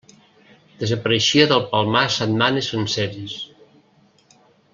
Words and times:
Desapareixia 0.83 1.45
del 1.51 1.61
Palmar 1.73 2.03
setmanes 2.15 2.71
senceres. 2.73 3.37